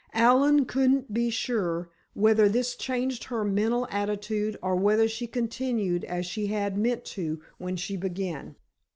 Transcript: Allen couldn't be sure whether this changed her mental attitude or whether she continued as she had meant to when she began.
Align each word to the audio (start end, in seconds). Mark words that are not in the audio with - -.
Allen 0.15 0.65
couldn't 0.65 1.13
be 1.13 1.29
sure 1.29 1.91
whether 2.15 2.49
this 2.49 2.75
changed 2.75 3.25
her 3.25 3.43
mental 3.43 3.87
attitude 3.91 4.57
or 4.59 4.75
whether 4.75 5.07
she 5.07 5.27
continued 5.27 6.03
as 6.05 6.25
she 6.25 6.47
had 6.47 6.75
meant 6.75 7.05
to 7.05 7.39
when 7.59 7.75
she 7.75 7.95
began. 7.95 8.55